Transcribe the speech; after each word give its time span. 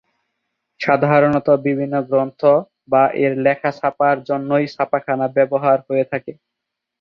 সাধারণত 0.79 1.47
বিভিন্ন 1.65 1.95
গ্রন্থ 2.09 2.41
বা 2.89 3.03
এর 3.21 3.33
লেখা 3.45 3.71
ছাপার 3.79 4.15
জন্যই 4.29 4.65
ছাপাখানা 4.73 5.27
ব্যবহার 5.37 5.77
হয়ে 5.87 6.05
থাকে। 6.11 6.31